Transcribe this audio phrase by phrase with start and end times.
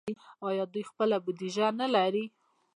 [0.47, 2.25] آیا دوی خپله بودیجه نلري؟